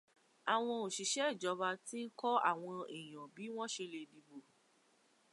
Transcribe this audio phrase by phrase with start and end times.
[0.53, 4.35] Àwọn òṣìṣẹ́ ìjọba ti ń kọ́ àwọn èèyàn bí wọ́n ṣe lè dìbò